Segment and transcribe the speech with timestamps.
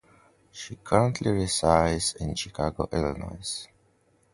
[0.49, 3.67] She currently resides in Chicago, Illinois.